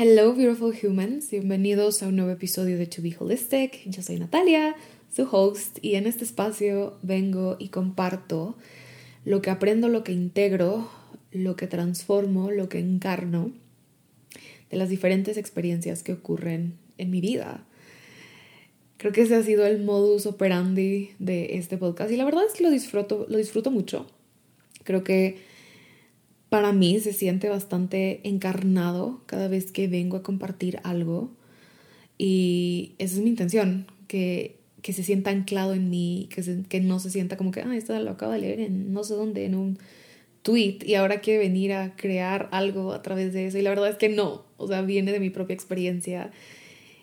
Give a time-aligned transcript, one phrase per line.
[0.00, 1.28] Hello, beautiful humans.
[1.32, 3.80] Bienvenidos a un nuevo episodio de To Be Holistic.
[3.86, 4.76] Yo soy Natalia,
[5.12, 8.56] su host, y en este espacio vengo y comparto
[9.24, 10.88] lo que aprendo, lo que integro,
[11.32, 13.50] lo que transformo, lo que encarno
[14.70, 17.66] de las diferentes experiencias que ocurren en mi vida.
[18.98, 22.52] Creo que ese ha sido el modus operandi de este podcast y la verdad es
[22.52, 24.06] que lo disfruto, lo disfruto mucho.
[24.84, 25.47] Creo que
[26.48, 31.30] para mí se siente bastante encarnado cada vez que vengo a compartir algo.
[32.16, 37.00] Y esa es mi intención, que, que se sienta anclado en mí, que, que no
[37.00, 39.54] se sienta como que, ah, esto lo acabo de leer en no sé dónde, en
[39.54, 39.78] un
[40.42, 43.90] tweet y ahora quiere venir a crear algo a través de eso y la verdad
[43.90, 46.30] es que no, o sea, viene de mi propia experiencia.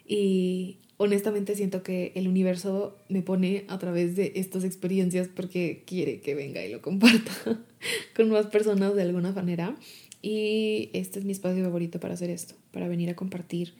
[0.08, 6.22] Y honestamente siento que el universo me pone a través de estas experiencias porque quiere
[6.22, 7.60] que venga y lo comparta
[8.16, 9.76] con más personas de alguna manera.
[10.22, 13.74] Y este es mi espacio favorito para hacer esto, para venir a compartir.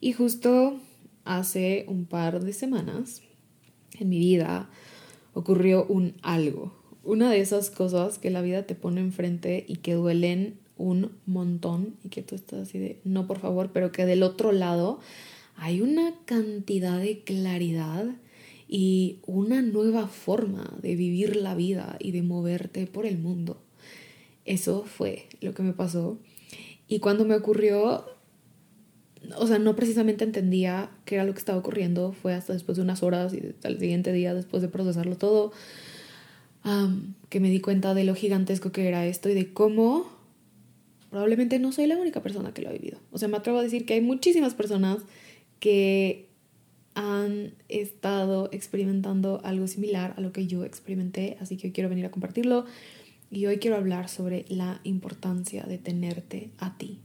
[0.00, 0.78] Y justo
[1.24, 3.22] hace un par de semanas
[3.98, 4.68] en mi vida
[5.32, 6.74] ocurrió un algo.
[7.02, 11.96] Una de esas cosas que la vida te pone enfrente y que duelen un montón
[12.04, 15.00] y que tú estás así de, no por favor, pero que del otro lado
[15.56, 18.06] hay una cantidad de claridad
[18.68, 23.62] y una nueva forma de vivir la vida y de moverte por el mundo.
[24.44, 26.18] Eso fue lo que me pasó.
[26.88, 28.04] Y cuando me ocurrió,
[29.36, 32.82] o sea, no precisamente entendía qué era lo que estaba ocurriendo, fue hasta después de
[32.82, 35.52] unas horas y al siguiente día, después de procesarlo todo,
[37.28, 40.10] que me di cuenta de lo gigantesco que era esto y de cómo
[41.10, 42.98] probablemente no soy la única persona que lo ha vivido.
[43.12, 44.98] O sea, me atrevo a decir que hay muchísimas personas
[45.60, 46.25] que
[46.96, 52.10] han estado experimentando algo similar a lo que yo experimenté, así que quiero venir a
[52.10, 52.64] compartirlo.
[53.30, 57.00] Y hoy quiero hablar sobre la importancia de tenerte a ti.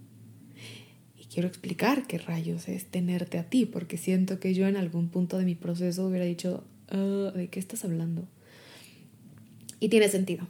[1.19, 5.09] Y quiero explicar qué rayos es tenerte a ti, porque siento que yo en algún
[5.09, 8.29] punto de mi proceso hubiera dicho, ah, ¿de qué estás hablando?
[9.81, 10.47] Y tiene sentido,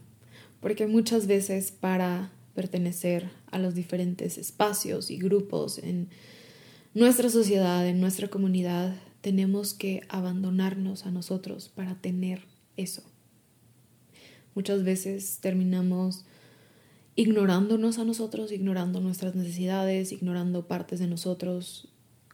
[0.59, 6.09] porque muchas veces para pertenecer a los diferentes espacios y grupos en
[6.93, 12.43] nuestra sociedad, en nuestra comunidad, tenemos que abandonarnos a nosotros para tener
[12.75, 13.03] eso.
[14.53, 16.25] Muchas veces terminamos
[17.15, 21.87] ignorándonos a nosotros, ignorando nuestras necesidades, ignorando partes de nosotros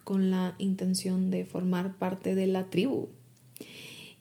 [0.03, 3.09] con la intención de formar parte de la tribu.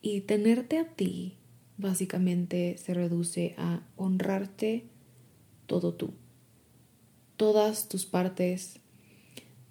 [0.03, 1.37] Y tenerte a ti
[1.78, 4.84] básicamente se reduce a honrarte
[5.66, 6.12] todo tú.
[7.37, 8.81] Todas tus partes,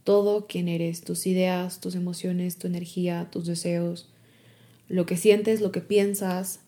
[0.05, 4.07] todo quien eres, tus ideas, tus emociones, tu energía, tus deseos,
[4.87, 6.61] lo que sientes, lo que piensas,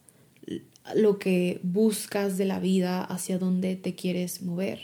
[0.95, 4.81] lo que buscas de la vida, hacia dónde te quieres mover.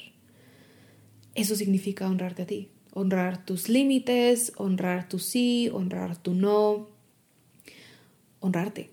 [1.35, 6.89] Eso significa honrarte a ti, honrar tus límites, honrar tu sí, honrar tu no,
[8.39, 8.91] honrarte.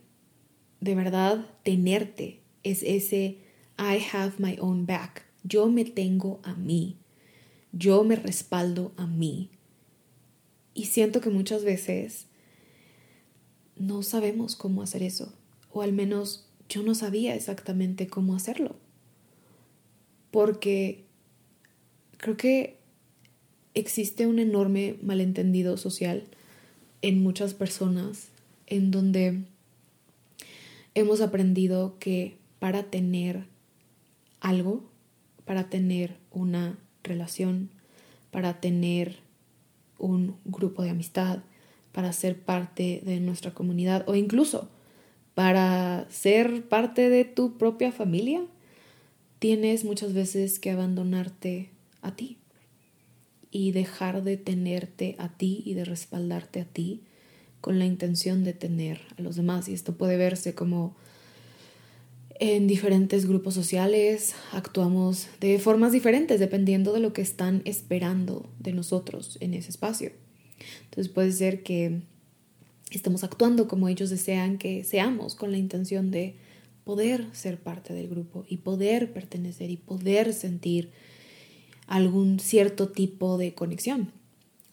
[0.81, 3.39] De verdad, tenerte es ese
[3.79, 5.27] I have my own back.
[5.43, 6.97] Yo me tengo a mí.
[7.73, 9.51] Yo me respaldo a mí.
[10.75, 12.27] Y siento que muchas veces
[13.77, 15.33] no sabemos cómo hacer eso.
[15.73, 18.77] O al menos yo no sabía exactamente cómo hacerlo.
[20.31, 21.05] Porque
[22.17, 22.79] creo que
[23.75, 26.25] existe un enorme malentendido social
[27.03, 28.29] en muchas personas
[28.67, 29.43] en donde
[30.95, 33.47] hemos aprendido que para tener
[34.41, 34.85] algo,
[35.45, 37.71] para tener una relación,
[38.31, 39.19] para tener
[39.99, 41.41] un grupo de amistad,
[41.93, 44.69] para ser parte de nuestra comunidad o incluso
[45.35, 48.43] para ser parte de tu propia familia,
[49.39, 51.71] tienes muchas veces que abandonarte
[52.03, 52.37] a ti
[53.51, 57.01] y dejar de tenerte a ti y de respaldarte a ti
[57.61, 59.69] con la intención de tener a los demás.
[59.69, 60.95] Y esto puede verse como
[62.41, 68.73] en diferentes grupos sociales actuamos de formas diferentes dependiendo de lo que están esperando de
[68.73, 70.11] nosotros en ese espacio.
[70.85, 72.01] Entonces puede ser que
[72.91, 76.37] estemos actuando como ellos desean que seamos con la intención de
[76.83, 80.91] poder ser parte del grupo y poder pertenecer y poder sentir
[81.87, 84.13] algún cierto tipo de conexión.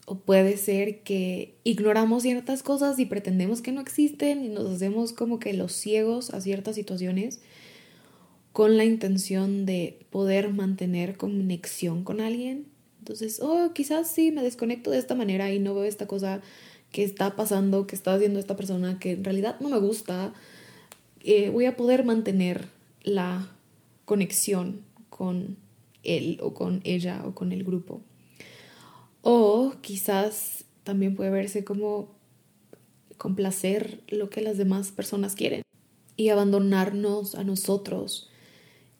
[0.10, 5.12] O puede ser que ignoramos ciertas cosas y pretendemos que no existen y nos hacemos
[5.12, 7.42] como que los ciegos a ciertas situaciones
[8.54, 12.68] con la intención de poder mantener conexión con alguien.
[13.00, 16.42] Entonces, oh, quizás sí, me desconecto de esta manera y no veo esta cosa
[16.94, 20.34] que está pasando, que está haciendo esta persona que en realidad no me gusta.
[21.22, 22.70] Eh, voy a poder mantener
[23.04, 23.52] la
[24.06, 25.58] conexión con
[26.04, 28.02] él o con ella o con el grupo.
[29.30, 32.16] O quizás también puede verse como
[33.18, 35.64] complacer lo que las demás personas quieren
[36.16, 38.30] y abandonarnos a nosotros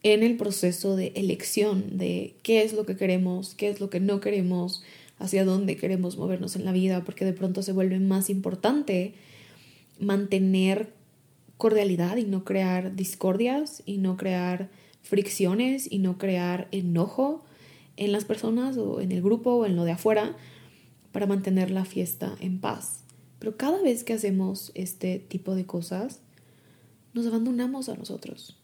[0.02, 4.00] en el proceso de elección de qué es lo que queremos, qué es lo que
[4.00, 4.82] no queremos,
[5.18, 9.14] hacia dónde queremos movernos en la vida, porque de pronto se vuelve más importante
[9.98, 10.92] mantener
[11.56, 14.68] cordialidad y no crear discordias y no crear
[15.00, 17.46] fricciones y no crear enojo
[17.98, 20.36] en las personas o en el grupo o en lo de afuera
[21.12, 23.02] para mantener la fiesta en paz.
[23.38, 26.20] Pero cada vez que hacemos este tipo de cosas,
[27.12, 28.56] nos abandonamos a nosotros,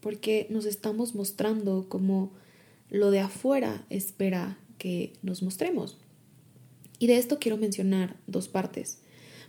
[0.00, 2.32] porque nos estamos mostrando como
[2.88, 5.98] lo de afuera espera que nos mostremos.
[6.98, 9.00] Y de esto quiero mencionar dos partes.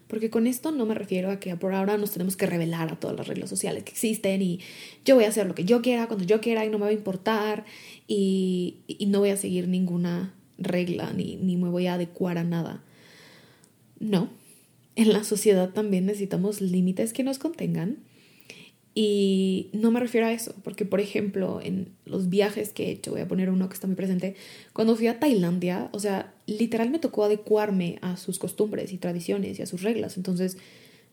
[0.09, 2.99] Porque con esto no me refiero a que por ahora nos tenemos que revelar a
[2.99, 4.59] todas las reglas sociales que existen y
[5.05, 6.89] yo voy a hacer lo que yo quiera, cuando yo quiera y no me va
[6.89, 7.63] a importar
[8.07, 8.77] y,
[9.07, 12.83] no voy a seguir ninguna regla ni, ni me voy a adecuar a nada.
[13.99, 14.29] No,
[14.95, 17.97] en la sociedad también necesitamos límites que nos contengan
[19.01, 23.11] y no me refiero a eso, porque por ejemplo, en los viajes que he hecho,
[23.11, 24.35] voy a poner uno que está muy presente,
[24.73, 29.57] cuando fui a Tailandia, o sea, literal me tocó adecuarme a sus costumbres y tradiciones
[29.57, 30.17] y a sus reglas.
[30.17, 30.57] Entonces,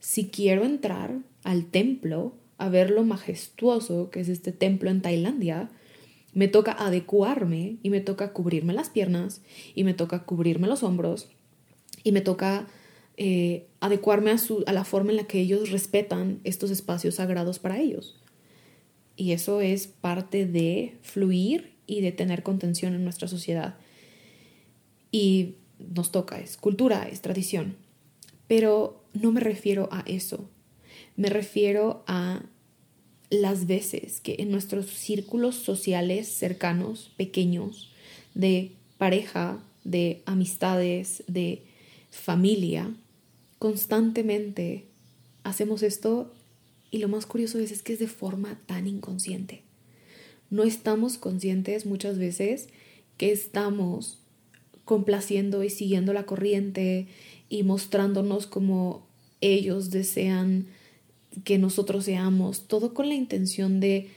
[0.00, 5.70] si quiero entrar al templo a ver lo majestuoso que es este templo en Tailandia,
[6.32, 9.42] me toca adecuarme y me toca cubrirme las piernas
[9.76, 11.28] y me toca cubrirme los hombros
[12.02, 12.66] y me toca
[13.16, 17.58] eh, adecuarme a, su, a la forma en la que ellos respetan estos espacios sagrados
[17.58, 18.16] para ellos.
[19.16, 23.76] Y eso es parte de fluir y de tener contención en nuestra sociedad.
[25.10, 27.76] Y nos toca, es cultura, es tradición.
[28.48, 30.48] Pero no me refiero a eso.
[31.16, 32.42] Me refiero a
[33.30, 37.90] las veces que en nuestros círculos sociales cercanos, pequeños,
[38.34, 41.64] de pareja, de amistades, de
[42.10, 42.94] familia,
[43.58, 44.86] constantemente
[45.44, 46.32] hacemos esto
[46.90, 49.62] y lo más curioso es, es que es de forma tan inconsciente.
[50.50, 52.68] No estamos conscientes muchas veces
[53.16, 54.18] que estamos
[54.84, 57.08] complaciendo y siguiendo la corriente
[57.48, 59.06] y mostrándonos como
[59.40, 60.66] ellos desean
[61.44, 64.10] que nosotros seamos, todo con la intención de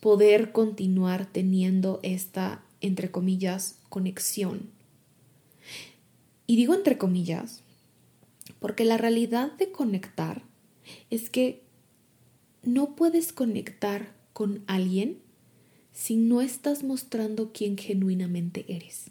[0.00, 4.70] poder continuar teniendo esta, entre comillas, conexión.
[6.46, 7.62] Y digo entre comillas
[8.60, 10.42] porque la realidad de conectar
[11.10, 11.62] es que
[12.62, 15.18] no puedes conectar con alguien
[15.92, 19.10] si no estás mostrando quién genuinamente eres.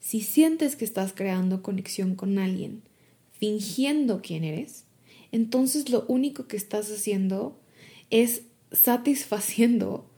[0.00, 2.82] Si sientes que estás creando conexión con alguien
[3.32, 4.84] fingiendo quién eres,
[5.32, 7.58] entonces lo único que estás haciendo
[8.10, 10.10] es satisfaciendo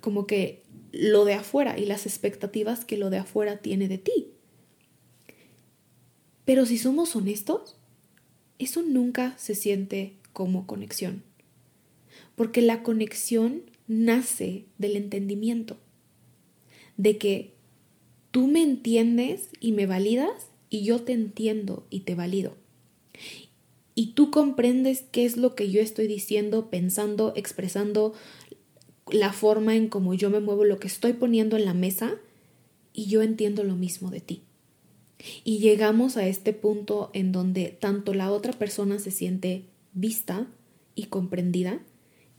[0.00, 0.62] como que
[0.92, 4.28] lo de afuera y las expectativas que lo de afuera tiene de ti.
[6.44, 7.76] Pero si somos honestos,
[8.58, 11.22] eso nunca se siente como conexión.
[12.36, 15.76] Porque la conexión nace del entendimiento,
[16.96, 17.54] de que
[18.30, 22.56] tú me entiendes y me validas y yo te entiendo y te valido.
[23.94, 28.14] Y tú comprendes qué es lo que yo estoy diciendo, pensando, expresando,
[29.10, 32.16] la forma en cómo yo me muevo, lo que estoy poniendo en la mesa,
[32.92, 34.42] y yo entiendo lo mismo de ti.
[35.44, 40.46] Y llegamos a este punto en donde tanto la otra persona se siente vista
[40.94, 41.80] y comprendida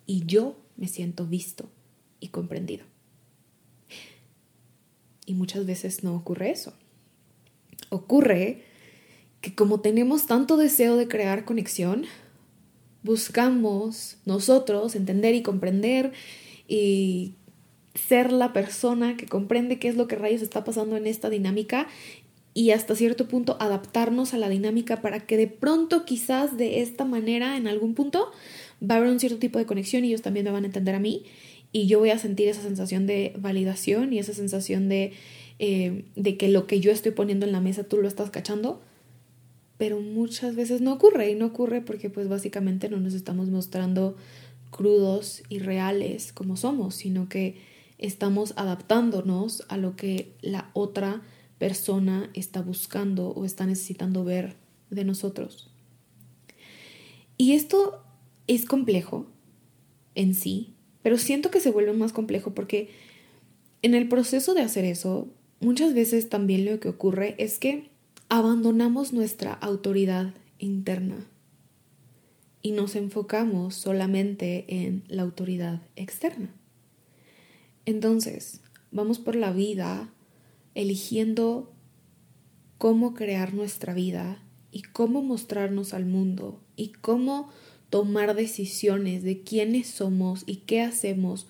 [0.05, 1.69] y yo me siento visto
[2.19, 2.85] y comprendido.
[5.25, 6.73] Y muchas veces no ocurre eso.
[7.89, 8.63] Ocurre
[9.41, 12.05] que como tenemos tanto deseo de crear conexión,
[13.03, 16.13] buscamos nosotros entender y comprender
[16.67, 17.35] y
[17.95, 21.87] ser la persona que comprende qué es lo que rayos está pasando en esta dinámica
[22.53, 27.05] y hasta cierto punto adaptarnos a la dinámica para que de pronto quizás de esta
[27.05, 28.31] manera en algún punto
[28.81, 30.95] va a haber un cierto tipo de conexión y ellos también me van a entender
[30.95, 31.23] a mí
[31.71, 35.13] y yo voy a sentir esa sensación de validación y esa sensación de,
[35.59, 38.81] eh, de que lo que yo estoy poniendo en la mesa tú lo estás cachando,
[39.77, 44.17] pero muchas veces no ocurre y no ocurre porque pues básicamente no nos estamos mostrando
[44.69, 47.55] crudos y reales como somos, sino que
[47.97, 51.21] estamos adaptándonos a lo que la otra
[51.61, 54.55] persona está buscando o está necesitando ver
[54.89, 55.69] de nosotros.
[57.37, 58.03] Y esto
[58.47, 59.27] es complejo
[60.15, 62.89] en sí, pero siento que se vuelve más complejo porque
[63.83, 65.27] en el proceso de hacer eso,
[65.59, 67.91] muchas veces también lo que ocurre es que
[68.27, 71.27] abandonamos nuestra autoridad interna
[72.63, 76.55] y nos enfocamos solamente en la autoridad externa.
[77.85, 80.11] Entonces, vamos por la vida
[80.75, 81.71] eligiendo
[82.77, 87.49] cómo crear nuestra vida y cómo mostrarnos al mundo y cómo
[87.89, 91.47] tomar decisiones de quiénes somos y qué hacemos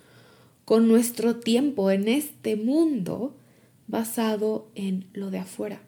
[0.66, 3.36] con nuestro tiempo en este mundo
[3.88, 5.82] basado en lo de afuera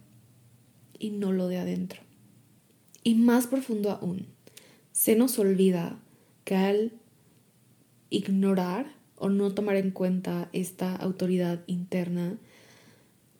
[0.99, 2.01] y no lo de adentro.
[3.03, 4.27] Y más profundo aún,
[4.91, 5.99] se nos olvida
[6.45, 6.91] que al
[8.09, 12.37] ignorar o no tomar en cuenta esta autoridad interna,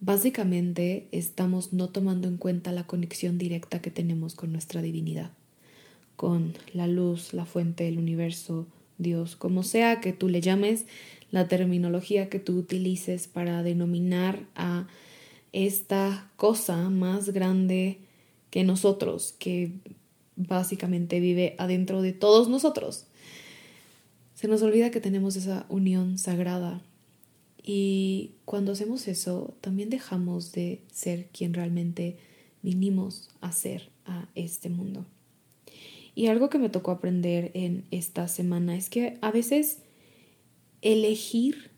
[0.04, 5.32] básicamente estamos no tomando en cuenta la conexión directa que tenemos con nuestra divinidad,
[6.18, 8.68] con la luz, la fuente, el universo,
[8.98, 10.86] Dios, como sea que tú le llames,
[11.32, 14.88] la terminología que tú utilices para denominar a
[15.54, 18.00] esta cosa más grande
[18.50, 19.72] que nosotros, que
[20.36, 23.06] básicamente vive adentro de todos nosotros.
[24.36, 26.82] Se nos olvida que tenemos esa unión sagrada
[27.64, 32.18] y cuando hacemos eso también dejamos de ser quien realmente
[32.62, 35.06] vinimos a ser a este mundo.
[36.16, 39.80] Y algo que me tocó aprender en esta semana es que a veces
[40.82, 41.72] elegir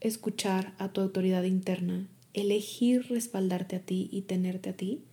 [0.00, 5.04] escuchar a tu autoridad interna elegir respaldarte a ti y tenerte a ti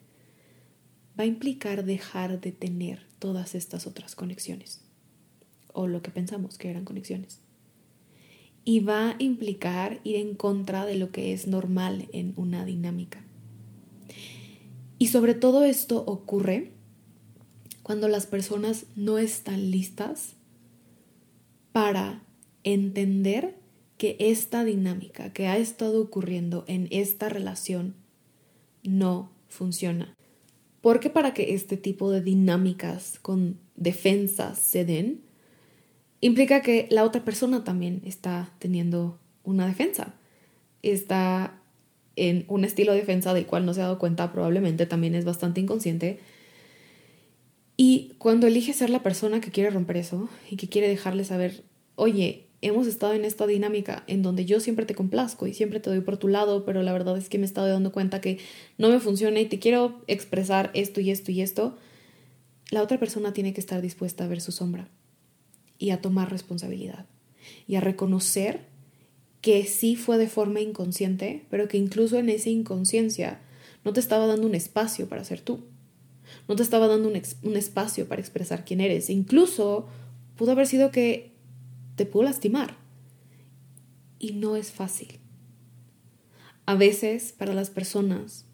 [1.19, 4.81] va a implicar dejar de tener todas estas otras conexiones
[5.73, 7.39] o lo que pensamos que eran conexiones.
[8.67, 13.23] Y va a implicar ir en contra de lo que es normal en una dinámica.
[14.99, 16.73] Y sobre todo esto ocurre
[17.81, 20.33] cuando las personas no están listas
[21.71, 22.23] para
[22.65, 23.55] entender
[23.97, 27.95] que esta dinámica que ha estado ocurriendo en esta relación
[28.83, 30.13] no funciona.
[30.81, 35.21] Porque para que este tipo de dinámicas con defensas se den,
[36.21, 40.13] implica que la otra persona también está teniendo una defensa.
[40.81, 41.59] Está
[42.15, 45.25] en un estilo de defensa del cual no se ha dado cuenta, probablemente también es
[45.25, 46.19] bastante inconsciente.
[47.77, 51.63] Y cuando elige ser la persona que quiere romper eso y que quiere dejarle saber,
[51.95, 55.91] oye, hemos estado en esta dinámica en donde yo siempre te complazco y siempre te
[55.91, 58.39] doy por tu lado, pero la verdad es que me he estado dando cuenta que
[58.79, 61.77] no me funciona y te quiero expresar esto y esto y esto,
[62.71, 64.89] la otra persona tiene que estar dispuesta a ver su sombra
[65.77, 67.05] y a tomar responsabilidad
[67.67, 68.65] y a reconocer
[69.41, 73.39] que sí fue de forma inconsciente, pero que incluso en esa inconsciencia
[73.85, 75.61] no te estaba dando un espacio para ser tú.
[76.47, 79.09] No te estaba dando un, un espacio para expresar quién eres.
[79.09, 79.87] Incluso
[80.35, 81.31] pudo haber sido que
[81.95, 82.75] te puedo lastimar.
[84.19, 85.19] Y no es fácil.
[86.65, 88.45] A veces para las personas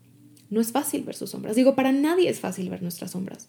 [0.50, 1.56] no es fácil ver sus sombras.
[1.56, 3.48] Digo, para nadie es fácil ver nuestras sombras.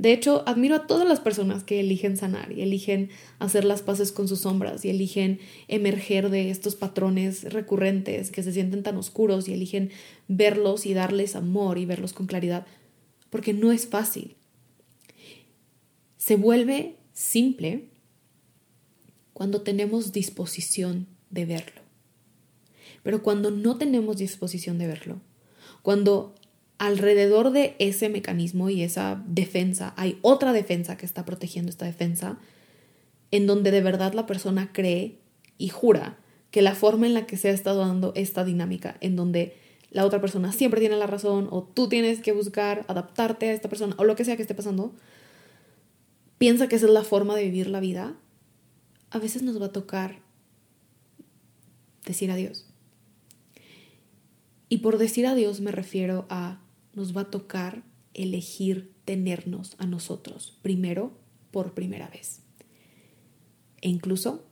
[0.00, 4.12] De hecho, admiro a todas las personas que eligen sanar y eligen hacer las paces
[4.12, 9.46] con sus sombras y eligen emerger de estos patrones recurrentes que se sienten tan oscuros
[9.46, 9.90] y eligen
[10.26, 12.66] verlos y darles amor y verlos con claridad,
[13.28, 14.36] porque no es fácil.
[16.16, 17.90] Se vuelve simple
[19.34, 21.82] cuando tenemos disposición de verlo.
[23.02, 25.20] Pero cuando no tenemos disposición de verlo,
[25.82, 26.34] cuando
[26.80, 32.38] alrededor de ese mecanismo y esa defensa hay otra defensa que está protegiendo esta defensa,
[33.30, 35.18] en donde de verdad la persona cree
[35.58, 36.16] y jura
[36.50, 39.54] que la forma en la que se ha estado dando esta dinámica, en donde
[39.90, 43.68] la otra persona siempre tiene la razón o tú tienes que buscar adaptarte a esta
[43.68, 44.94] persona o lo que sea que esté pasando,
[46.38, 48.16] piensa que esa es la forma de vivir la vida,
[49.10, 50.20] a veces nos va a tocar
[52.06, 52.64] decir adiós.
[54.70, 56.58] Y por decir adiós me refiero a
[56.94, 57.82] nos va a tocar
[58.14, 61.12] elegir tenernos a nosotros primero
[61.50, 62.40] por primera vez.
[63.80, 64.44] E incluso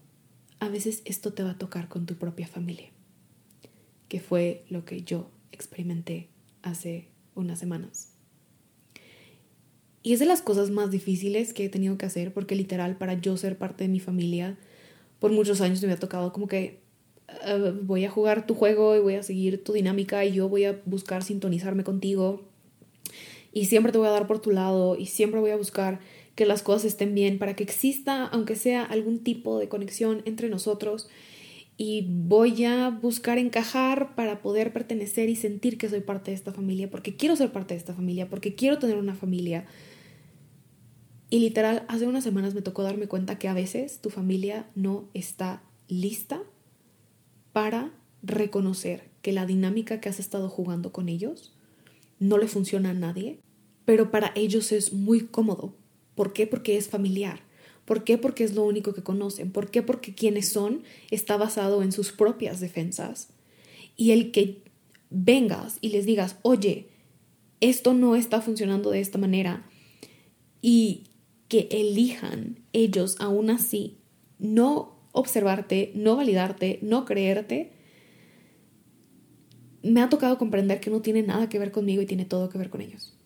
[0.61, 2.91] a veces esto te va a tocar con tu propia familia,
[4.09, 6.29] que fue lo que yo experimenté
[6.63, 8.15] hace unas semanas.
[10.03, 13.15] Y es de las cosas más difíciles que he tenido que hacer porque literal para
[13.15, 14.57] yo ser parte de mi familia
[15.19, 16.81] por muchos años me había tocado como que
[17.45, 20.65] eh, voy a jugar tu juego y voy a seguir tu dinámica y yo voy
[20.65, 22.43] a buscar sintonizarme contigo.
[23.53, 26.01] y siempre te voy a dar por tu lado y siempre voy a buscar
[26.35, 30.49] que las cosas estén bien para que exista, aunque sea algún tipo de conexión entre
[30.49, 31.09] nosotros
[31.81, 36.53] y voy a buscar encajar para poder pertenecer y sentir que soy parte de esta
[36.53, 39.65] familia, porque quiero ser parte de esta familia, porque quiero tener una familia.
[41.31, 45.09] Y literal, hace unas semanas me tocó darme cuenta que a veces tu familia no
[45.15, 46.43] está lista
[47.53, 51.55] para reconocer que la dinámica que has estado jugando con ellos
[52.19, 53.41] no le funciona a nadie,
[53.85, 55.75] pero para ellos es muy cómodo.
[56.15, 56.47] ¿Por qué?
[56.47, 57.41] Porque es familiar.
[57.85, 58.19] ¿Por qué?
[58.19, 59.51] Porque es lo único que conocen.
[59.51, 59.83] ¿Por qué?
[59.83, 63.29] Porque quienes son está basado en sus propias defensas.
[63.97, 64.63] Y el que
[65.11, 66.89] vengas y les digas, oye,
[67.61, 69.65] esto no está funcionando de esta manera,
[70.61, 71.05] y
[71.49, 73.99] que elijan ellos aún así
[74.39, 77.73] no observarte, no validarte, no creerte,
[79.83, 82.59] me ha tocado comprender que no tiene nada que ver conmigo y tiene todo que
[82.59, 83.17] ver con ellos.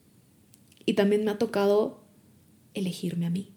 [0.86, 2.02] Y también me ha tocado
[2.74, 3.52] elegirme a mí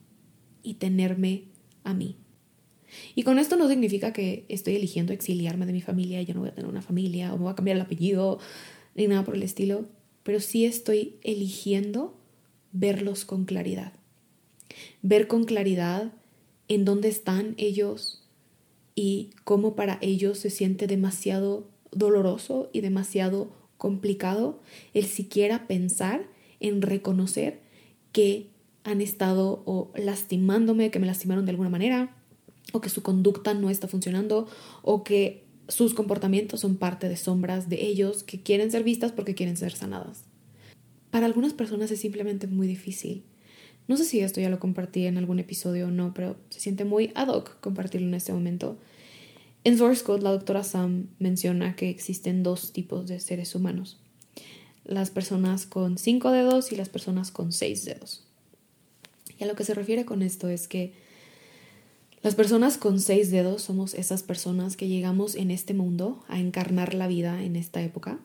[0.64, 1.46] y tenerme
[1.84, 2.18] a mí.
[3.16, 6.50] Y con esto no significa que estoy eligiendo exiliarme de mi familia, ya no voy
[6.50, 8.40] a tener una familia o me voy a cambiar el apellido,
[8.96, 9.88] ni nada por el estilo,
[10.24, 12.18] pero sí estoy eligiendo
[12.74, 13.94] verlos con claridad.
[15.02, 16.14] Ver con claridad
[16.68, 18.25] en dónde están ellos
[18.96, 24.62] y cómo para ellos se siente demasiado doloroso y demasiado complicado
[24.94, 26.28] el siquiera pensar
[26.60, 27.62] en reconocer
[28.12, 28.50] que
[28.84, 32.16] han estado o lastimándome, que me lastimaron de alguna manera,
[32.72, 34.48] o que su conducta no está funcionando,
[34.82, 39.36] o que sus comportamientos son parte de sombras de ellos que quieren ser vistas porque
[39.36, 40.24] quieren ser sanadas.
[41.10, 43.24] Para algunas personas es simplemente muy difícil.
[43.88, 46.86] No sé si esto ya lo compartí en algún episodio o no, pero se siente
[46.86, 48.78] muy ad hoc compartirlo en este momento.
[49.64, 54.00] En Source Code, la doctora Sam menciona que existen dos tipos de seres humanos.
[54.84, 58.26] Las personas con cinco dedos y las personas con seis dedos.
[59.40, 60.94] Y a lo que se refiere con esto es que
[62.22, 66.96] las personas con seis dedos somos esas personas que llegamos en este mundo a encarnar
[66.96, 68.20] la vida en esta época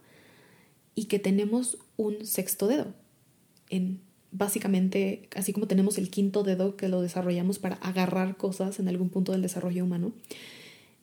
[0.95, 2.95] y que tenemos un sexto dedo.
[3.69, 4.01] En
[4.33, 9.09] básicamente, así como tenemos el quinto dedo que lo desarrollamos para agarrar cosas en algún
[9.09, 10.13] punto del desarrollo humano,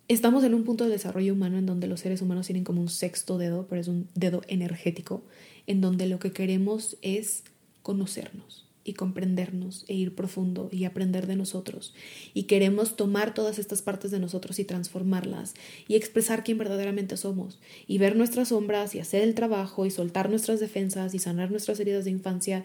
[0.08, 2.90] estamos en un punto del desarrollo humano en donde los seres humanos tienen como un
[2.90, 5.24] sexto dedo, pero es un dedo energético,
[5.66, 7.44] en donde lo que queremos es
[7.82, 11.94] conocernos y comprendernos e ir profundo y aprender de nosotros.
[12.34, 15.56] Y queremos tomar todas estas partes de nosotros y transformarlas
[15.90, 20.30] y expresar quién verdaderamente somos y ver nuestras sombras y hacer el trabajo y soltar
[20.30, 22.64] nuestras defensas y sanar nuestras heridas de infancia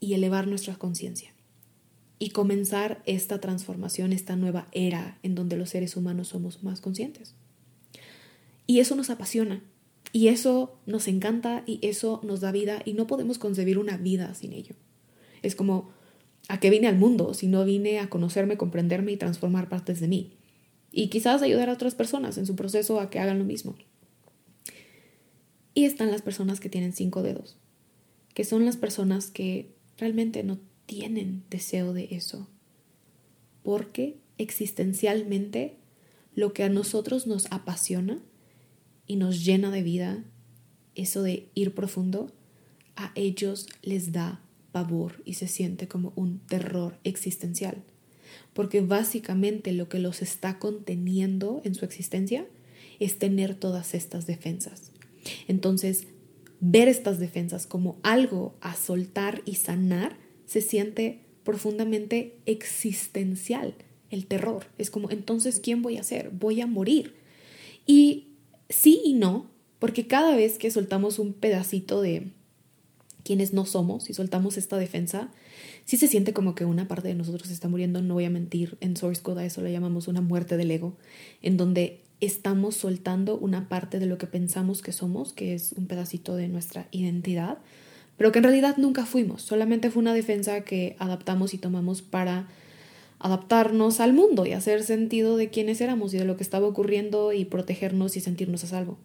[0.00, 1.32] y elevar nuestra conciencia.
[2.18, 7.34] Y comenzar esta transformación, esta nueva era en donde los seres humanos somos más conscientes.
[8.66, 9.62] Y eso nos apasiona,
[10.12, 14.34] y eso nos encanta, y eso nos da vida, y no podemos concebir una vida
[14.34, 14.74] sin ello.
[15.42, 15.90] Es como,
[16.48, 20.08] ¿a qué vine al mundo si no vine a conocerme, comprenderme y transformar partes de
[20.08, 20.32] mí?
[20.90, 23.76] Y quizás ayudar a otras personas en su proceso a que hagan lo mismo.
[25.74, 27.56] Y están las personas que tienen cinco dedos,
[28.34, 32.48] que son las personas que realmente no tienen deseo de eso,
[33.62, 35.76] porque existencialmente
[36.34, 38.22] lo que a nosotros nos apasiona
[39.06, 40.24] y nos llena de vida,
[40.94, 42.32] eso de ir profundo,
[42.96, 44.40] a ellos les da
[44.72, 47.82] pavor y se siente como un terror existencial,
[48.52, 52.46] porque básicamente lo que los está conteniendo en su existencia
[53.00, 54.92] es tener todas estas defensas.
[55.46, 56.06] Entonces,
[56.60, 60.16] ver estas defensas como algo a soltar y sanar
[60.46, 63.74] se siente profundamente existencial.
[64.10, 66.30] El terror es como, entonces, ¿quién voy a ser?
[66.30, 67.14] Voy a morir.
[67.86, 68.28] Y
[68.68, 72.32] sí y no, porque cada vez que soltamos un pedacito de,
[73.28, 75.30] quienes no somos y soltamos esta defensa,
[75.84, 78.78] sí se siente como que una parte de nosotros está muriendo, no voy a mentir,
[78.80, 80.96] en Source Code a eso le llamamos una muerte del ego,
[81.42, 85.86] en donde estamos soltando una parte de lo que pensamos que somos, que es un
[85.86, 87.58] pedacito de nuestra identidad,
[88.16, 92.48] pero que en realidad nunca fuimos, solamente fue una defensa que adaptamos y tomamos para
[93.20, 97.32] adaptarnos al mundo y hacer sentido de quiénes éramos y de lo que estaba ocurriendo
[97.32, 98.98] y protegernos y sentirnos a salvo.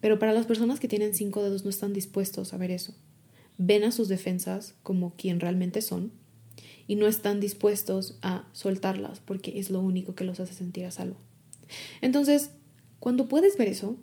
[0.00, 2.94] Pero para las personas que tienen cinco dedos no están dispuestos a ver eso
[3.58, 6.12] ven a sus defensas como quien realmente son
[6.86, 10.90] y no están dispuestos a soltarlas porque es lo único que los hace sentir a
[10.90, 11.16] salvo.
[12.00, 12.50] Entonces,
[12.98, 13.96] cuando puedes ver eso,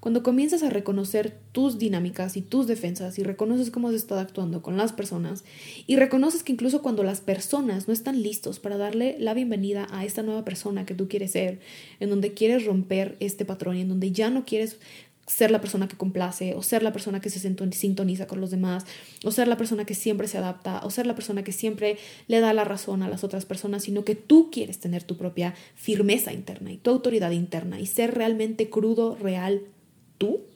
[0.00, 4.62] cuando comienzas a reconocer tus dinámicas y tus defensas y reconoces cómo has estado actuando
[4.62, 5.44] con las personas
[5.86, 10.06] y reconoces que incluso cuando las personas no están listos para darle la bienvenida a
[10.06, 11.60] esta nueva persona que tú quieres ser,
[12.00, 14.78] en donde quieres romper este patrón y en donde ya no quieres
[15.30, 18.84] ser la persona que complace, o ser la persona que se sintoniza con los demás,
[19.24, 22.40] o ser la persona que siempre se adapta, o ser la persona que siempre le
[22.40, 26.32] da la razón a las otras personas, sino que tú quieres tener tu propia firmeza
[26.32, 29.62] interna y tu autoridad interna y ser realmente crudo, real,
[30.18, 30.46] tú,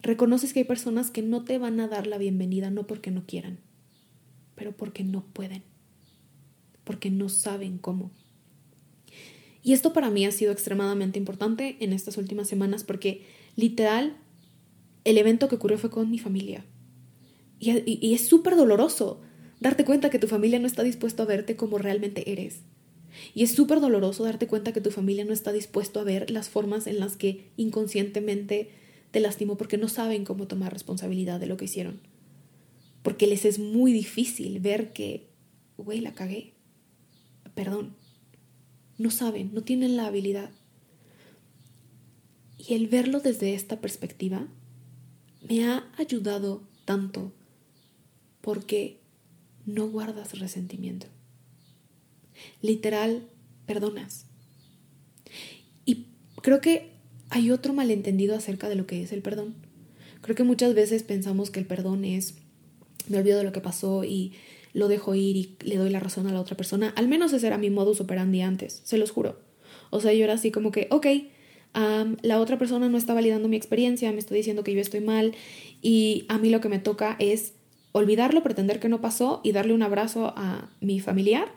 [0.00, 3.26] reconoces que hay personas que no te van a dar la bienvenida no porque no
[3.26, 3.58] quieran,
[4.54, 5.62] pero porque no pueden,
[6.84, 8.10] porque no saben cómo.
[9.62, 14.16] Y esto para mí ha sido extremadamente importante en estas últimas semanas porque literal
[15.04, 16.64] el evento que ocurrió fue con mi familia.
[17.60, 19.20] Y, es súper doloroso
[19.58, 22.60] darte cuenta que tu familia no está dispuesto a verte como realmente eres.
[23.34, 26.48] Y es súper doloroso darte cuenta que tu familia no está dispuesto a ver las
[26.48, 28.70] formas en las que inconscientemente
[29.10, 32.00] te lastimó porque no saben cómo tomar responsabilidad de lo que hicieron.
[33.02, 35.26] Porque les es muy difícil ver que,
[35.76, 36.52] güey, la cagué.
[37.54, 37.96] Perdón.
[38.98, 40.50] No saben, no tienen la habilidad.
[42.58, 44.46] Y el verlo desde esta perspectiva
[45.48, 47.32] me ha ayudado tanto
[48.40, 49.00] porque
[49.64, 51.06] no guardas resentimiento.
[52.60, 53.28] Literal,
[53.66, 54.26] perdonas.
[55.84, 56.06] Y
[56.42, 56.92] creo que
[57.30, 59.54] hay otro malentendido acerca de lo que es el perdón.
[60.22, 62.34] Creo que muchas veces pensamos que el perdón es
[63.08, 64.32] me olvido de lo que pasó y
[64.78, 66.92] lo dejo ir y le doy la razón a la otra persona.
[66.96, 69.40] Al menos ese era mi modus operandi antes, se los juro.
[69.90, 71.06] O sea, yo era así como que, ok,
[72.22, 75.34] la otra persona no está validando mi experiencia, me está diciendo que yo estoy mal
[75.82, 77.54] y a mí lo que me toca es
[77.92, 81.52] olvidarlo, pretender que no pasó y darle un abrazo a mi familiar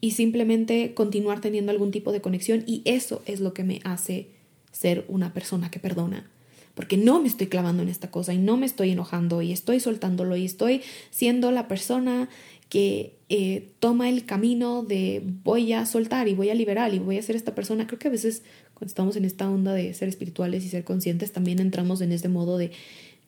[0.00, 4.30] y simplemente continuar teniendo algún tipo de conexión y eso es lo que me hace
[4.72, 6.30] ser una persona que perdona
[6.78, 9.80] porque no me estoy clavando en esta cosa y no me estoy enojando y estoy
[9.80, 12.28] soltándolo y estoy siendo la persona
[12.68, 17.18] que eh, toma el camino de voy a soltar y voy a liberar y voy
[17.18, 17.86] a ser esta persona.
[17.86, 18.42] Creo que a veces
[18.74, 22.28] cuando estamos en esta onda de ser espirituales y ser conscientes también entramos en este
[22.28, 22.72] modo de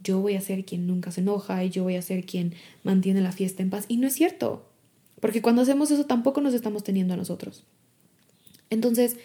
[0.02, 3.20] yo voy a ser quien nunca se enoja y yo voy a ser quien mantiene
[3.20, 3.84] la fiesta en paz.
[3.88, 4.66] Y no es cierto,
[5.20, 7.64] porque cuando hacemos eso tampoco nos estamos teniendo a nosotros.
[8.70, 9.16] Entonces,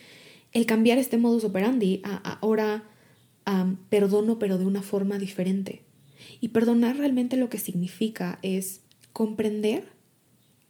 [0.52, 2.84] el cambiar este modus operandi ahora
[3.90, 5.82] perdono pero de una forma diferente.
[6.42, 8.82] Y perdonar realmente lo que significa es
[9.14, 9.95] comprender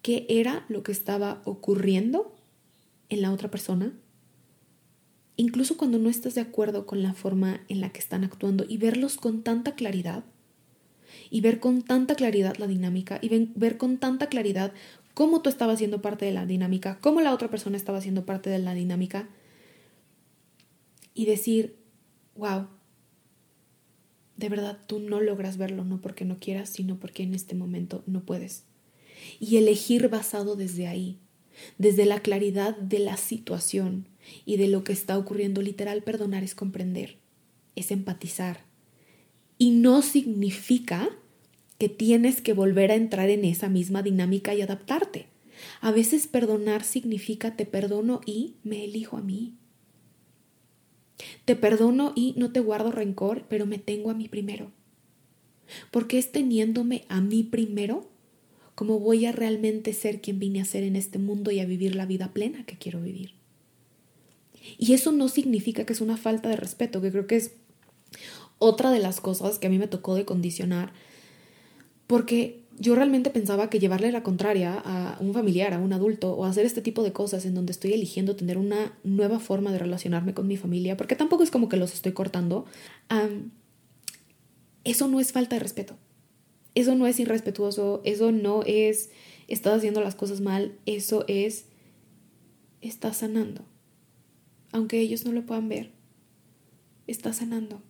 [0.05, 2.35] qué era lo que estaba ocurriendo
[3.09, 3.91] en la otra persona,
[5.35, 8.77] incluso cuando no estás de acuerdo con la forma en la que están actuando y
[8.77, 10.23] verlos con tanta claridad
[11.31, 14.73] y ver con tanta claridad la dinámica y ver con tanta claridad
[15.15, 18.51] cómo tú estabas siendo parte de la dinámica, cómo la otra persona estaba siendo parte
[18.51, 19.27] de la dinámica
[21.15, 21.77] y decir,
[22.35, 22.67] wow,
[24.37, 28.03] de verdad tú no logras verlo, no porque no quieras, sino porque en este momento
[28.05, 28.65] no puedes.
[29.39, 31.19] Y elegir basado desde ahí,
[31.77, 34.07] desde la claridad de la situación
[34.45, 37.17] y de lo que está ocurriendo, literal, perdonar es comprender,
[37.75, 38.65] es empatizar.
[39.57, 41.09] Y no significa
[41.77, 45.27] que tienes que volver a entrar en esa misma dinámica y adaptarte.
[45.81, 49.53] A veces perdonar significa te perdono y me elijo a mí.
[51.45, 54.71] Te perdono y no te guardo rencor, pero me tengo a mí primero.
[55.91, 58.09] Porque es teniéndome a mí primero
[58.75, 61.95] como voy a realmente ser quien vine a ser en este mundo y a vivir
[61.95, 63.33] la vida plena que quiero vivir.
[64.77, 67.51] Y eso no significa que es una falta de respeto, que creo que es
[68.57, 70.91] otra de las cosas que a mí me tocó de condicionar,
[72.07, 76.43] porque yo realmente pensaba que llevarle la contraria a un familiar, a un adulto, o
[76.43, 80.33] hacer este tipo de cosas en donde estoy eligiendo tener una nueva forma de relacionarme
[80.33, 82.65] con mi familia, porque tampoco es como que los estoy cortando,
[84.83, 85.95] eso no es falta de respeto.
[86.75, 89.09] Eso no es irrespetuoso, eso no es
[89.47, 91.67] estás haciendo las cosas mal, eso es
[92.81, 93.65] estás sanando.
[94.71, 95.91] Aunque ellos no lo puedan ver,
[97.07, 97.81] estás sanando.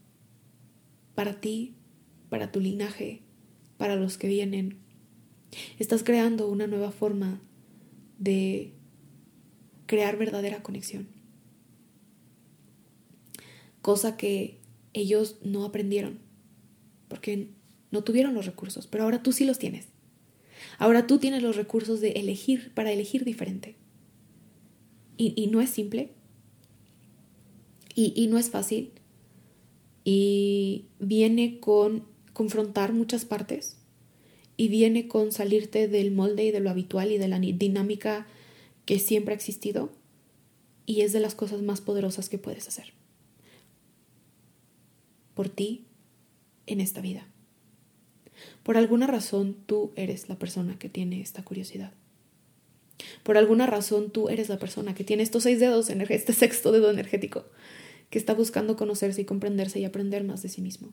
[1.15, 1.75] Para ti,
[2.29, 3.21] para tu linaje,
[3.77, 4.77] para los que vienen.
[5.79, 7.41] Estás creando una nueva forma
[8.19, 8.73] de
[9.85, 11.07] crear verdadera conexión.
[13.81, 14.59] Cosa que
[14.93, 16.25] ellos no aprendieron
[17.07, 17.49] porque
[17.95, 19.87] no tuvieron los recursos, pero ahora tú sí los tienes.
[20.77, 23.77] Ahora tú tienes los recursos de elegir para elegir diferente.
[25.17, 26.11] Y, no es simple.
[27.95, 28.91] Y, y no es fácil.
[30.03, 32.03] Y viene con
[32.33, 33.77] confrontar muchas partes
[34.57, 38.27] y viene con salirte del molde y de lo habitual y de la dinámica
[38.85, 39.93] que siempre ha existido
[40.85, 42.93] y es de las cosas más poderosas que puedes hacer
[45.33, 45.85] por ti
[46.65, 47.27] en esta vida.
[48.65, 51.91] Por alguna razón tú eres la persona que tiene esta curiosidad.
[53.21, 56.89] Por alguna razón tú eres la persona que tiene estos seis dedos, este sexto dedo
[56.89, 57.45] energético,
[58.09, 60.89] que está buscando conocerse y comprenderse y aprender más de sí mismo.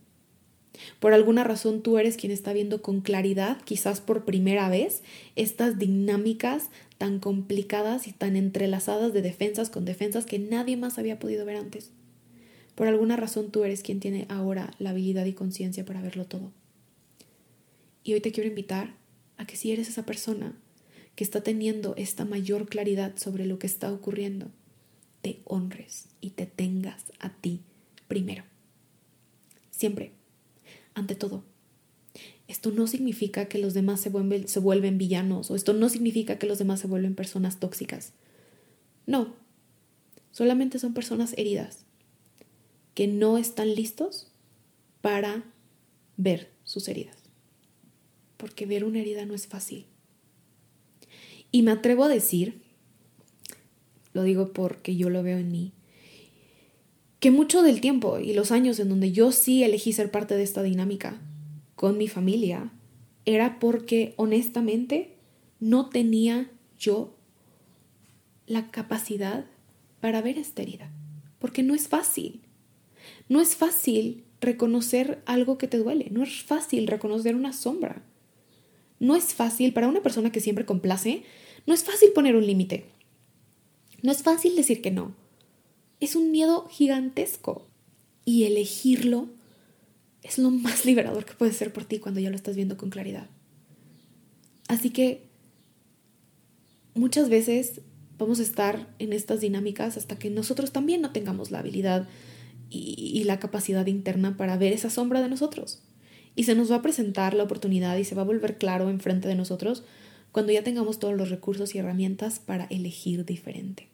[1.01, 5.03] Por alguna razón tú eres quien está viendo con claridad, quizás por primera vez,
[5.35, 11.19] estas dinámicas tan complicadas y tan entrelazadas de defensas con defensas que nadie más había
[11.19, 11.91] podido ver antes.
[12.75, 16.53] Por alguna razón tú eres quien tiene ahora la habilidad y conciencia para verlo todo.
[18.05, 18.95] Y hoy te quiero invitar
[19.37, 20.57] a que si eres esa persona
[21.15, 24.51] que está teniendo esta mayor claridad sobre lo que está ocurriendo,
[25.21, 27.61] te honres y te tengas a ti
[28.09, 28.45] primero.
[29.71, 30.13] Siempre
[30.95, 31.45] ante todo.
[32.49, 36.59] Esto no significa que los demás se vuelven, villanos o esto no significa que los
[36.59, 38.13] demás se vuelven personas tóxicas.
[39.07, 39.35] No,
[40.33, 41.85] solamente son personas heridas
[42.95, 44.31] que no están listos
[45.01, 45.45] para
[46.17, 47.22] ver sus heridas.
[48.43, 49.87] Porque ver una herida no es fácil.
[51.53, 52.61] Y me atrevo a decir,
[54.15, 55.71] lo digo porque yo lo veo en mí,
[57.21, 60.43] que mucho del tiempo y los años en donde yo sí elegí ser parte de
[60.43, 61.23] esta dinámica
[61.77, 62.73] con mi familia
[63.27, 65.15] era porque honestamente
[65.61, 67.15] no tenía yo
[68.49, 69.47] la capacidad
[70.01, 70.91] para ver esta herida,
[71.39, 72.41] porque no es fácil.
[73.29, 78.03] No es fácil reconocer algo que te duele, no es fácil reconocer una sombra.
[79.03, 81.25] No es fácil para una persona que siempre complace,
[81.67, 82.87] no es fácil poner un límite.
[84.03, 85.15] No es fácil decir que no
[86.03, 87.69] es un miedo gigantesco.
[88.25, 89.29] Y elegirlo
[90.23, 92.91] es lo más liberador que puede ser por ti cuando ya lo estás viendo con
[92.91, 93.29] claridad.
[94.69, 95.29] Así que
[96.95, 97.81] muchas veces
[98.19, 102.09] vamos a estar en estas dinámicas hasta que nosotros también no tengamos la habilidad
[102.69, 105.83] y, la capacidad interna para ver esa sombra de nosotros.
[106.35, 109.29] Y se nos va a presentar la oportunidad y se va a volver claro enfrente
[109.29, 109.85] de nosotros
[110.33, 113.89] cuando ya tengamos todos los recursos y herramientas para elegir diferente.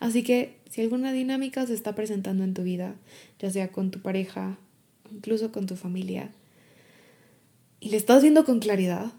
[0.00, 2.96] Así que si alguna dinámica se está presentando en tu vida,
[3.38, 4.58] ya sea con tu pareja,
[5.10, 6.32] incluso con tu familia,
[7.80, 9.12] y le estás viendo con claridad,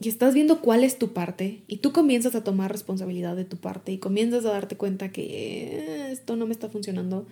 [0.00, 3.56] y estás viendo cuál es tu parte, y tú comienzas a tomar responsabilidad de tu
[3.58, 7.26] parte, y comienzas a darte cuenta que eh, esto no me está funcionando,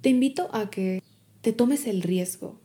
[0.00, 1.02] te invito a que
[1.42, 2.60] te tomes el riesgo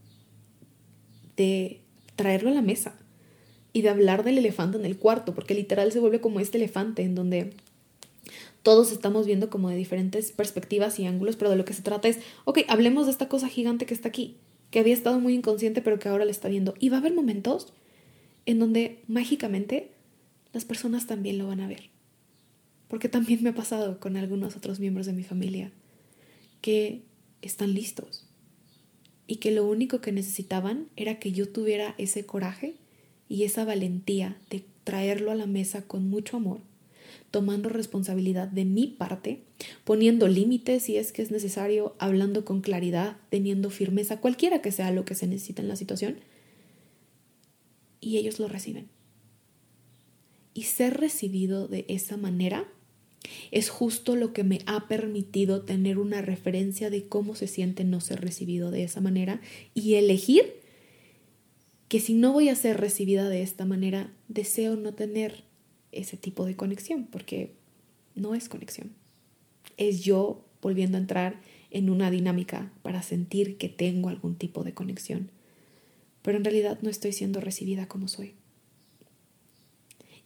[1.38, 1.82] de
[2.16, 2.96] traerlo a la mesa
[3.74, 7.04] y de hablar del elefante en el cuarto, porque literal se vuelve como este elefante
[7.04, 7.54] en donde
[8.64, 12.08] todos estamos viendo como de diferentes perspectivas y ángulos, pero de lo que se trata
[12.08, 14.38] es, ok, hablemos de esta cosa gigante que está aquí,
[14.70, 16.76] que había estado muy inconsciente, pero que ahora le está viendo.
[16.80, 17.74] Y va a haber momentos
[18.46, 19.92] en donde mágicamente
[20.54, 21.90] las personas también lo van a ver.
[22.88, 25.72] Porque también me ha pasado con algunos otros miembros de mi familia
[26.62, 27.02] que
[27.42, 28.28] están listos
[29.32, 32.76] y que lo único que necesitaban era que yo tuviera ese coraje
[33.30, 36.60] y esa valentía de traerlo a la mesa con mucho amor
[37.32, 39.40] tomando responsabilidad de mi parte,
[39.86, 44.92] poniendo límites si es que es necesario, hablando con claridad, teniendo firmeza, cualquiera que sea
[44.92, 46.18] lo que se necesita en la situación,
[48.02, 48.90] y ellos lo reciben.
[50.54, 52.66] Y ser recibido de esa manera
[53.52, 58.00] es justo lo que me ha permitido tener una referencia de cómo se siente no
[58.00, 59.42] ser recibido de esa manera
[59.74, 60.62] y elegir
[61.88, 65.44] que si no voy a ser recibida de esta manera, deseo no tener
[65.92, 67.54] ese tipo de conexión, porque
[68.16, 68.92] no es conexión.
[69.76, 74.74] Es yo volviendo a entrar en una dinámica para sentir que tengo algún tipo de
[74.74, 75.32] conexión,
[76.22, 78.36] pero en realidad no estoy siendo recibida como soy.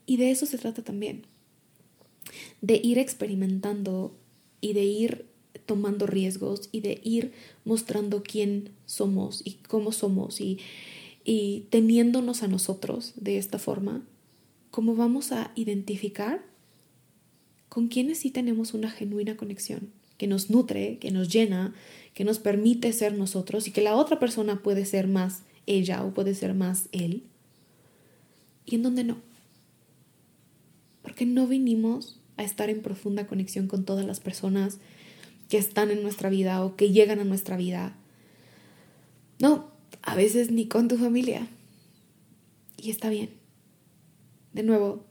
[0.06, 1.26] Y de eso se trata también,
[2.62, 4.16] de ir experimentando
[4.62, 5.26] y de ir
[5.66, 7.34] tomando riesgos y de ir
[7.64, 10.60] mostrando quién somos y cómo somos y,
[11.24, 14.06] y teniéndonos a nosotros de esta forma
[14.72, 16.44] cómo vamos a identificar
[17.70, 21.74] con quienes sí tenemos una genuina conexión, que nos nutre, que nos llena,
[22.14, 26.14] que nos permite ser nosotros y que la otra persona puede ser más ella o
[26.14, 27.24] puede ser más él,
[28.66, 29.18] y en donde no.
[31.16, 34.80] Porque no vinimos a estar en profunda conexión con todas las personas
[35.48, 37.96] que están en nuestra vida o que llegan a nuestra vida.
[39.40, 41.48] No, a veces ni con tu familia.
[42.76, 43.30] Y está bien.
[44.52, 45.06] De nuevo,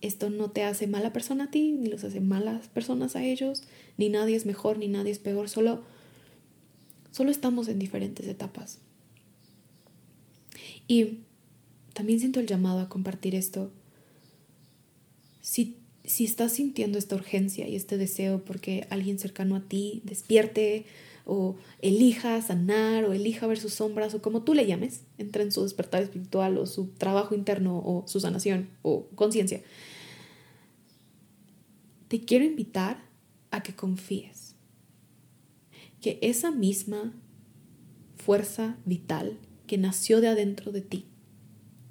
[0.00, 3.64] esto no te hace mala persona a ti, ni los hace malas personas a ellos,
[3.98, 5.82] ni nadie es mejor, ni nadie es peor, solo,
[7.10, 8.78] solo estamos en diferentes etapas.
[10.88, 11.18] Y
[11.92, 13.70] también siento el llamado a compartir esto.
[15.50, 20.86] Si, si estás sintiendo esta urgencia y este deseo porque alguien cercano a ti despierte
[21.26, 25.50] o elija sanar o elija ver sus sombras o como tú le llames, entra en
[25.50, 29.60] su despertar espiritual o su trabajo interno o su sanación o conciencia.
[32.06, 33.02] Te quiero invitar
[33.50, 34.54] a que confíes,
[36.00, 37.12] que esa misma
[38.14, 39.36] fuerza vital
[39.66, 41.06] que nació de adentro de ti,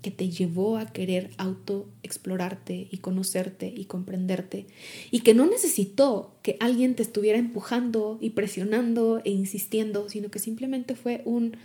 [0.10, 4.66] que te llevó a querer autoexplorarte y conocerte y comprenderte,
[5.12, 10.40] y que no necesitó que alguien te estuviera empujando y presionando e insistiendo, sino que
[10.40, 11.58] simplemente fue un,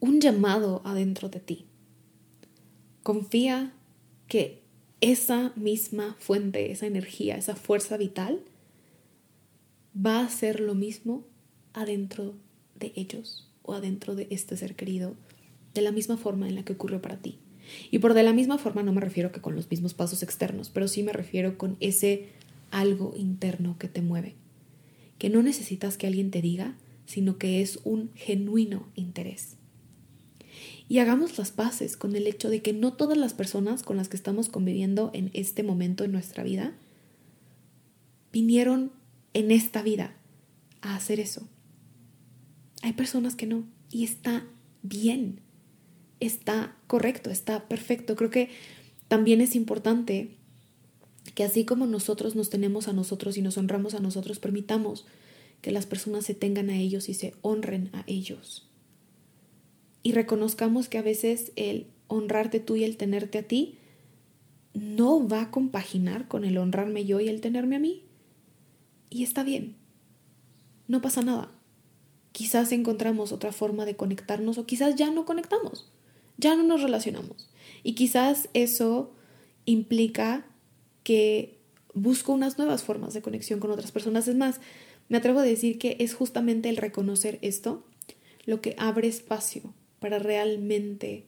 [0.00, 1.64] un llamado adentro de ti.
[3.02, 3.72] Confía
[4.28, 4.60] que
[5.00, 8.40] esa misma fuente, esa energía, esa fuerza vital,
[9.96, 11.24] va a ser lo mismo
[11.72, 12.34] adentro
[12.74, 15.14] de ellos o adentro de este ser querido,
[15.74, 17.38] de la misma forma en la que ocurrió para ti.
[17.90, 20.70] Y por de la misma forma no me refiero que con los mismos pasos externos,
[20.70, 22.28] pero sí me refiero con ese
[22.70, 24.34] algo interno que te mueve,
[25.18, 29.56] que no necesitas que alguien te diga, sino que es un genuino interés.
[30.88, 34.08] Y hagamos las paces con el hecho de que no todas las personas con las
[34.08, 36.74] que estamos conviviendo en este momento en nuestra vida
[38.32, 38.92] vinieron
[39.34, 40.14] en esta vida
[40.80, 41.48] a hacer eso.
[42.82, 44.44] Hay personas que no, y está
[44.82, 45.40] bien,
[46.26, 48.16] está correcto, está perfecto.
[48.16, 48.50] Creo que
[49.08, 50.36] también es importante
[51.34, 55.06] que así como nosotros nos tenemos a nosotros y nos honramos a nosotros, permitamos
[55.60, 58.68] que las personas se tengan a ellos y se honren a ellos.
[60.02, 63.78] Y reconozcamos que a veces el honrarte tú y el tenerte a ti
[64.74, 68.04] no va a compaginar con el honrarme yo y el tenerme a mí.
[69.10, 69.76] Y está bien.
[70.88, 71.52] No pasa nada
[72.32, 75.90] quizás encontramos otra forma de conectarnos o quizás ya no conectamos,
[76.42, 77.48] ya no nos relacionamos.
[77.82, 79.14] Y quizás eso
[79.64, 80.44] implica
[81.04, 81.58] que
[81.94, 84.28] busco unas nuevas formas de conexión con otras personas.
[84.28, 84.60] Es más,
[85.08, 87.86] me atrevo a decir que es justamente el reconocer esto
[88.44, 91.24] lo que abre espacio para realmente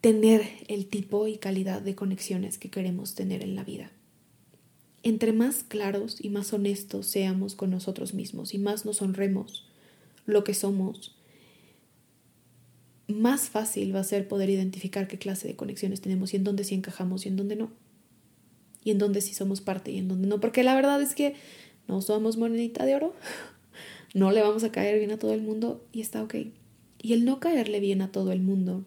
[0.00, 3.90] tener el tipo y calidad de conexiones que queremos tener en la vida.
[5.02, 9.66] Entre más claros y más honestos seamos con nosotros mismos y más nos honremos
[10.26, 11.17] lo que somos,
[13.08, 16.64] más fácil va a ser poder identificar qué clase de conexiones tenemos y en dónde
[16.64, 17.70] sí encajamos y en dónde no.
[18.84, 20.40] Y en dónde sí somos parte y en dónde no.
[20.40, 21.34] Porque la verdad es que
[21.86, 23.14] no somos monedita de oro.
[24.14, 26.34] No le vamos a caer bien a todo el mundo y está ok.
[27.02, 28.86] Y el no caerle bien a todo el mundo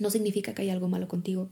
[0.00, 1.50] no significa que hay algo malo contigo.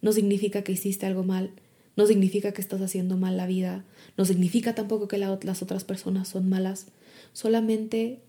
[0.00, 1.50] No significa que hiciste algo mal
[1.96, 3.84] no significa que estás haciendo mal la vida,
[4.16, 6.88] no significa tampoco que las otras personas son malas,
[7.32, 8.20] solamente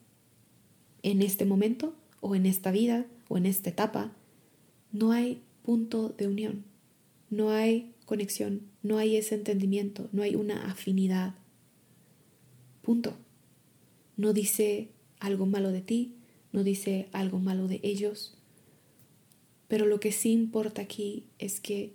[1.04, 1.96] en este momento
[2.26, 4.12] o en esta vida o en esta etapa
[4.92, 6.64] no hay punto de unión,
[7.30, 11.36] no hay conexión, no hay ese entendimiento, no hay una afinidad.
[12.82, 13.16] Punto.
[14.18, 16.16] No dice algo malo de ti,
[16.52, 18.36] no dice algo malo de ellos,
[19.68, 21.94] pero lo que sí importa aquí es que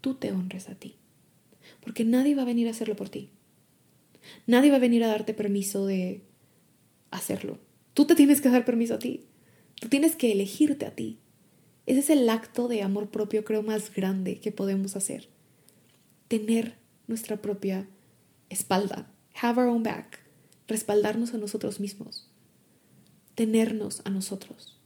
[0.00, 0.94] tú te honres a ti.
[1.82, 3.28] Porque nadie va a venir a hacerlo por ti.
[4.46, 6.22] Nadie va a venir a darte permiso de
[7.10, 7.58] hacerlo.
[7.92, 9.24] Tú te tienes que dar permiso a ti.
[9.80, 11.18] Tú tienes que elegirte a ti.
[11.86, 15.28] Ese es el acto de amor propio, creo, más grande que podemos hacer.
[16.28, 17.88] Tener nuestra propia
[18.50, 19.10] espalda.
[19.40, 20.20] Have our own back.
[20.66, 22.30] Respaldarnos a nosotros mismos.
[23.34, 24.78] Tenernos a nosotros.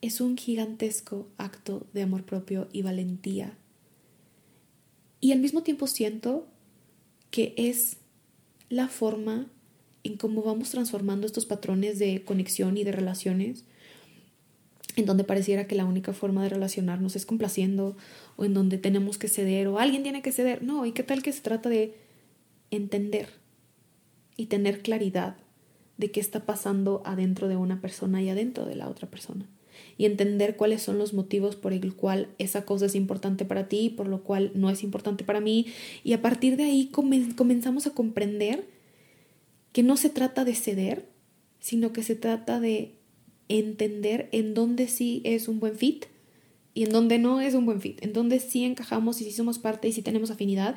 [0.00, 3.56] Es un gigantesco acto de amor propio y valentía
[5.24, 6.46] y al mismo tiempo siento
[7.30, 7.96] que es
[8.68, 9.50] la forma
[10.02, 13.64] en cómo vamos transformando estos patrones de conexión y de relaciones,
[14.96, 17.96] en donde pareciera que la única forma de relacionarnos es complaciendo,
[18.36, 20.62] o en donde tenemos que ceder, o alguien tiene que ceder.
[20.62, 21.94] No, ¿y qué tal que se trata de
[22.70, 23.28] entender
[24.36, 25.36] y tener claridad
[25.96, 29.46] de qué está pasando adentro de una persona y adentro de la otra persona?
[29.96, 33.90] y entender cuáles son los motivos por el cual esa cosa es importante para ti,
[33.90, 35.66] por lo cual no es importante para mí.
[36.02, 38.66] Y a partir de ahí comenzamos a comprender
[39.72, 41.06] que no se trata de ceder,
[41.60, 42.94] sino que se trata de
[43.48, 46.06] entender en dónde sí es un buen fit
[46.74, 49.60] y en donde no es un buen fit, en donde sí encajamos y sí somos
[49.60, 50.74] parte y sí tenemos afinidad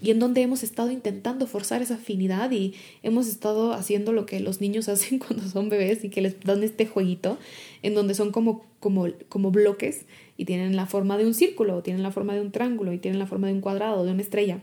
[0.00, 4.38] y en donde hemos estado intentando forzar esa afinidad y hemos estado haciendo lo que
[4.38, 7.36] los niños hacen cuando son bebés y que les dan este jueguito
[7.82, 10.06] en donde son como, como, como bloques
[10.36, 13.18] y tienen la forma de un círculo, tienen la forma de un triángulo y tienen
[13.18, 14.60] la forma de un cuadrado, de una estrella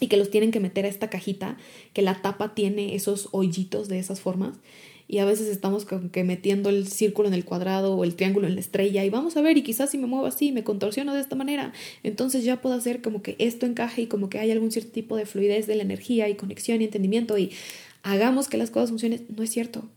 [0.00, 1.58] y que los tienen que meter a esta cajita
[1.92, 4.56] que la tapa tiene esos hoyitos de esas formas
[5.06, 8.46] y a veces estamos como que metiendo el círculo en el cuadrado o el triángulo
[8.46, 11.14] en la estrella y vamos a ver y quizás si me muevo así, me contorsiono
[11.14, 14.50] de esta manera, entonces ya puedo hacer como que esto encaje y como que hay
[14.50, 17.50] algún cierto tipo de fluidez de la energía y conexión y entendimiento y
[18.02, 19.26] hagamos que las cosas funcionen.
[19.34, 19.88] No es cierto.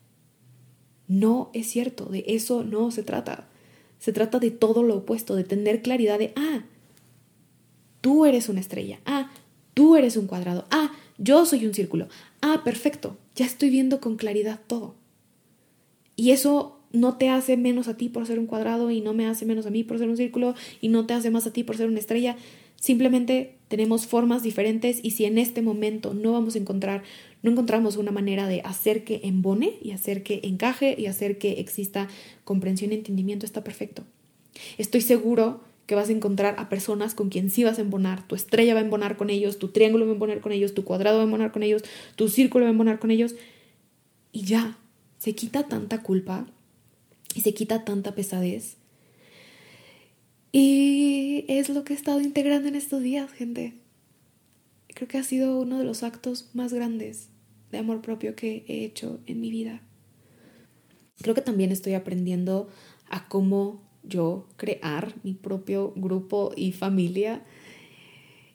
[1.07, 3.47] No es cierto, de eso no se trata.
[3.99, 6.63] Se trata de todo lo opuesto, de tener claridad de, ah,
[8.01, 9.31] tú eres una estrella, ah,
[9.73, 12.07] tú eres un cuadrado, ah, Yo soy un círculo.
[12.41, 13.17] Ah, perfecto.
[13.35, 14.95] Ya estoy viendo con claridad todo.
[16.15, 19.27] Y eso no te hace menos a ti por ser un cuadrado y no me
[19.27, 21.63] hace menos a mí por ser un círculo y no te hace más a ti
[21.63, 22.37] por ser una estrella.
[22.75, 27.03] Simplemente tenemos formas diferentes y si en este momento no vamos a encontrar,
[27.43, 31.59] no encontramos una manera de hacer que embone y hacer que encaje y hacer que
[31.59, 32.07] exista
[32.43, 34.03] comprensión y entendimiento, está perfecto.
[34.77, 38.27] Estoy seguro que vas a encontrar a personas con quien sí vas a embonar.
[38.27, 40.83] Tu estrella va a embonar con ellos, tu triángulo va a embonar con ellos, tu
[40.83, 41.83] cuadrado va a embonar con ellos,
[42.15, 43.35] tu círculo va a embonar con ellos.
[44.33, 44.77] Y ya,
[45.17, 46.45] se quita tanta culpa
[47.33, 48.75] y se quita tanta pesadez.
[50.51, 53.75] Y es lo que he estado integrando en estos días, gente.
[54.89, 57.29] Creo que ha sido uno de los actos más grandes
[57.71, 59.81] de amor propio que he hecho en mi vida.
[61.21, 62.67] Creo que también estoy aprendiendo
[63.09, 67.43] a cómo yo crear mi propio grupo y familia.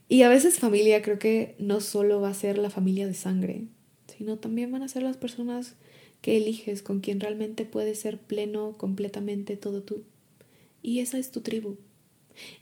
[0.09, 3.65] Y a veces familia creo que no solo va a ser la familia de sangre,
[4.07, 5.77] sino también van a ser las personas
[6.21, 10.05] que eliges con quien realmente puedes ser pleno completamente todo tú.
[10.83, 11.77] Y esa es tu tribu,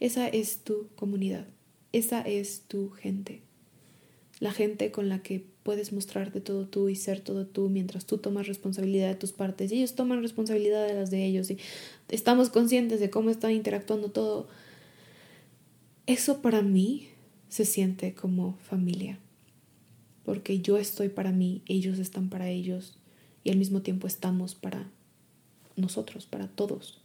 [0.00, 1.46] esa es tu comunidad,
[1.92, 3.42] esa es tu gente.
[4.40, 8.18] La gente con la que puedes mostrarte todo tú y ser todo tú mientras tú
[8.18, 11.58] tomas responsabilidad de tus partes y ellos toman responsabilidad de las de ellos y
[12.08, 14.48] estamos conscientes de cómo están interactuando todo.
[16.06, 17.08] Eso para mí
[17.48, 19.18] se siente como familia,
[20.24, 22.96] porque yo estoy para mí, ellos están para ellos
[23.44, 24.90] y al mismo tiempo estamos para
[25.76, 27.00] nosotros, para todos.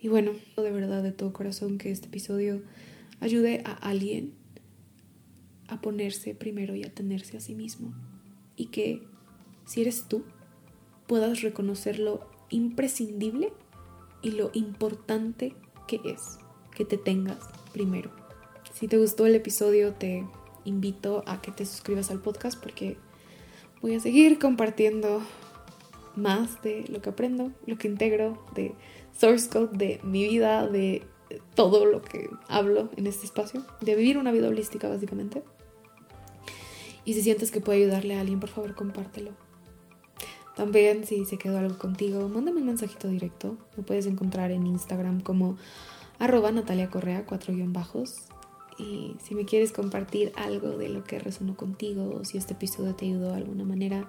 [0.00, 2.62] Y bueno, de verdad, de todo corazón, que este episodio
[3.20, 4.32] ayude a alguien
[5.68, 7.94] a ponerse primero y a tenerse a sí mismo.
[8.56, 9.02] Y que
[9.64, 10.24] si eres tú,
[11.06, 13.52] puedas reconocer lo imprescindible
[14.22, 15.54] y lo importante
[15.86, 16.38] que es
[16.74, 17.38] que te tengas
[17.72, 18.10] primero.
[18.74, 20.26] Si te gustó el episodio, te
[20.64, 22.96] invito a que te suscribas al podcast porque
[23.80, 25.22] voy a seguir compartiendo
[26.14, 28.74] más de lo que aprendo, lo que integro, de
[29.16, 31.02] source code, de mi vida, de
[31.54, 35.42] todo lo que hablo en este espacio, de vivir una vida holística básicamente.
[37.08, 39.30] Y si sientes que puede ayudarle a alguien, por favor, compártelo.
[40.54, 43.56] También, si se quedó algo contigo, mándame un mensajito directo.
[43.78, 45.56] Me puedes encontrar en Instagram como
[46.18, 48.26] arroba Natalia Correa, cuatro guion bajos.
[48.76, 52.94] Y si me quieres compartir algo de lo que resonó contigo o si este episodio
[52.94, 54.06] te ayudó de alguna manera,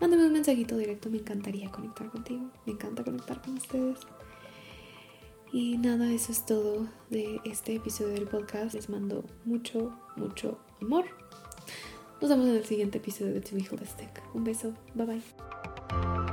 [0.00, 1.10] mándame un mensajito directo.
[1.10, 2.48] Me encantaría conectar contigo.
[2.64, 3.98] Me encanta conectar con ustedes.
[5.52, 8.74] Y nada, eso es todo de este episodio del podcast.
[8.74, 11.06] Les mando mucho, mucho amor.
[12.20, 14.22] Nos vemos en el siguiente episodio de To Be Holistic.
[14.34, 14.74] Un beso.
[14.94, 16.29] Bye bye.